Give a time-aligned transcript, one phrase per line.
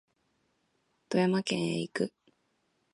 [1.09, 2.13] 富山県へ行く